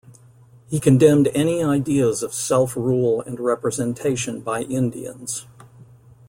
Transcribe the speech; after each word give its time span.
He 0.67 0.79
condemned 0.79 1.27
any 1.35 1.63
ideas 1.63 2.23
of 2.23 2.33
self-rule 2.33 3.21
and 3.21 3.39
representation 3.39 4.41
by 4.41 4.63
Indians. 4.63 5.45